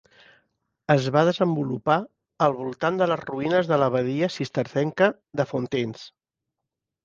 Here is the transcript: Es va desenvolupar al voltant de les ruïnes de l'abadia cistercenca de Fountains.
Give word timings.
Es 0.93 1.09
va 1.15 1.21
desenvolupar 1.29 1.97
al 2.47 2.57
voltant 2.63 2.99
de 3.03 3.09
les 3.13 3.23
ruïnes 3.29 3.71
de 3.75 3.81
l'abadia 3.85 4.33
cistercenca 4.41 5.13
de 5.43 5.49
Fountains. 5.55 6.11